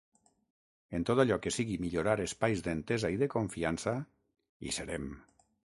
[0.99, 3.97] En tot allò que sigui millorar espais d’entesa i de confiança,
[4.65, 5.11] hi serem.